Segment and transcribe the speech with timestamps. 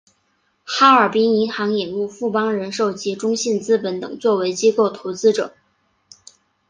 [0.63, 5.53] 哈尔滨银行引入富邦人寿及中信资本等作为机构投资者。